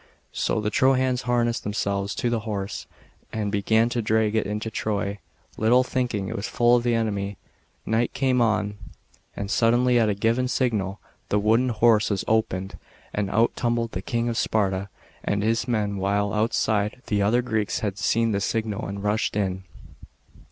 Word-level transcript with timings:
So 0.33 0.59
the 0.59 0.71
Trojans 0.71 1.21
harnessed 1.21 1.61
themselves 1.63 2.15
to 2.15 2.31
the 2.31 2.39
horse, 2.39 2.87
and 3.31 3.51
began 3.51 3.87
to 3.89 4.01
drag 4.01 4.33
it 4.33 4.47
into 4.47 4.71
Troy, 4.71 5.19
little 5.57 5.83
thinking 5.83 6.27
it 6.27 6.35
was 6.35 6.47
full 6.47 6.75
of 6.75 6.81
the 6.81 6.95
enemy. 6.95 7.37
Night 7.85 8.11
came 8.15 8.41
on, 8.41 8.79
and 9.35 9.51
suddenly 9.51 9.99
at 9.99 10.09
a 10.09 10.15
given 10.15 10.47
signal, 10.47 10.99
the 11.29 11.37
wooden 11.37 11.69
horse 11.69 12.09
was 12.09 12.25
opened, 12.27 12.79
and 13.13 13.29
out 13.29 13.55
tumbled 13.55 13.91
the 13.91 14.01
King 14.01 14.27
of 14.27 14.37
Sparta 14.39 14.89
and 15.23 15.43
his 15.43 15.67
men, 15.67 15.97
while 15.97 16.33
outside, 16.33 17.03
the 17.05 17.21
other 17.21 17.43
Greeks 17.43 17.81
had 17.81 17.99
seen 17.99 18.31
the 18.31 18.41
signal 18.41 18.87
and 18.87 19.03
rushed 19.03 19.35
in. 19.35 19.65